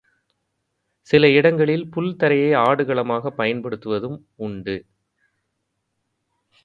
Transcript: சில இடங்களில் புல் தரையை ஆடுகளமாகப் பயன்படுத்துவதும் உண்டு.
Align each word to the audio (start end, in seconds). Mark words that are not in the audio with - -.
சில 1.09 1.29
இடங்களில் 1.29 1.89
புல் 1.89 2.15
தரையை 2.15 2.51
ஆடுகளமாகப் 2.61 3.37
பயன்படுத்துவதும் 3.37 4.17
உண்டு. 4.35 4.75